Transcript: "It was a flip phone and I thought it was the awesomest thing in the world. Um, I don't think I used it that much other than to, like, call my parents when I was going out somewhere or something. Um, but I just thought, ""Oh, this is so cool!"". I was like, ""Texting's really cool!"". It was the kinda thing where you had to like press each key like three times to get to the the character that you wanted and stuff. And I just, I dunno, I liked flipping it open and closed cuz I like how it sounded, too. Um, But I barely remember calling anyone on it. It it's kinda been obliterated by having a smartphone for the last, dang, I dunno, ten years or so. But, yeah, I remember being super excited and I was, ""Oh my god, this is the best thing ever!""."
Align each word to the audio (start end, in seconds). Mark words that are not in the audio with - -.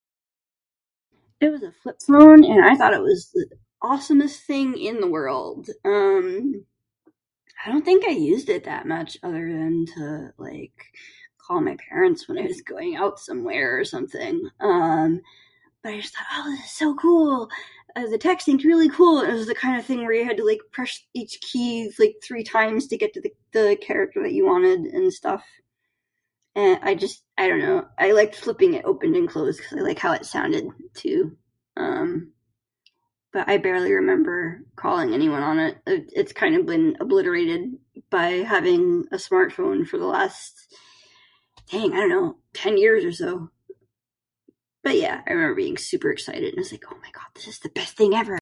"It 1.39 1.49
was 1.49 1.63
a 1.63 1.71
flip 1.83 1.97
phone 2.07 2.43
and 2.43 2.63
I 2.63 2.75
thought 2.75 2.93
it 2.93 3.01
was 3.01 3.31
the 3.33 3.47
awesomest 3.81 4.45
thing 4.45 4.77
in 4.77 4.99
the 5.01 5.07
world. 5.07 5.69
Um, 5.83 6.65
I 7.65 7.71
don't 7.71 7.83
think 7.83 8.05
I 8.05 8.11
used 8.11 8.49
it 8.49 8.65
that 8.65 8.87
much 8.87 9.17
other 9.23 9.51
than 9.51 9.85
to, 9.97 10.29
like, 10.37 10.85
call 11.39 11.61
my 11.61 11.75
parents 11.89 12.27
when 12.27 12.37
I 12.37 12.43
was 12.43 12.61
going 12.61 12.95
out 12.95 13.19
somewhere 13.19 13.79
or 13.79 13.85
something. 13.85 14.49
Um, 14.59 15.21
but 15.83 15.93
I 15.95 15.99
just 15.99 16.15
thought, 16.15 16.27
""Oh, 16.31 16.51
this 16.51 16.65
is 16.65 16.71
so 16.71 16.93
cool!"". 16.95 17.49
I 17.95 18.03
was 18.03 18.11
like, 18.11 18.21
""Texting's 18.21 18.63
really 18.63 18.89
cool!"". 18.89 19.21
It 19.21 19.33
was 19.33 19.47
the 19.47 19.55
kinda 19.55 19.81
thing 19.81 19.99
where 19.99 20.13
you 20.13 20.25
had 20.25 20.37
to 20.37 20.45
like 20.45 20.61
press 20.71 21.03
each 21.13 21.41
key 21.41 21.91
like 21.99 22.17
three 22.23 22.43
times 22.43 22.87
to 22.87 22.97
get 22.97 23.13
to 23.13 23.21
the 23.21 23.33
the 23.53 23.77
character 23.81 24.21
that 24.23 24.31
you 24.33 24.45
wanted 24.45 24.81
and 24.93 25.11
stuff. 25.11 25.43
And 26.55 26.79
I 26.83 26.95
just, 26.95 27.23
I 27.37 27.47
dunno, 27.47 27.89
I 27.97 28.11
liked 28.11 28.35
flipping 28.35 28.73
it 28.73 28.85
open 28.85 29.15
and 29.15 29.27
closed 29.29 29.61
cuz 29.61 29.73
I 29.77 29.81
like 29.83 29.99
how 29.99 30.11
it 30.13 30.25
sounded, 30.25 30.67
too. 30.93 31.37
Um, 31.77 32.33
But 33.33 33.47
I 33.49 33.57
barely 33.57 33.93
remember 33.93 34.65
calling 34.75 35.13
anyone 35.13 35.41
on 35.43 35.59
it. 35.59 35.77
It 35.87 36.09
it's 36.13 36.33
kinda 36.33 36.61
been 36.63 36.97
obliterated 37.01 37.79
by 38.09 38.43
having 38.53 39.05
a 39.11 39.15
smartphone 39.17 39.87
for 39.87 39.97
the 39.97 40.05
last, 40.05 40.73
dang, 41.69 41.93
I 41.93 42.01
dunno, 42.01 42.37
ten 42.53 42.77
years 42.77 43.05
or 43.05 43.11
so. 43.13 43.49
But, 44.83 44.97
yeah, 44.97 45.23
I 45.27 45.31
remember 45.33 45.55
being 45.55 45.77
super 45.77 46.11
excited 46.11 46.49
and 46.49 46.57
I 46.59 46.61
was, 46.61 46.73
""Oh 46.73 46.97
my 47.01 47.11
god, 47.11 47.27
this 47.35 47.47
is 47.47 47.59
the 47.59 47.69
best 47.69 47.95
thing 47.97 48.13
ever!""." 48.13 48.29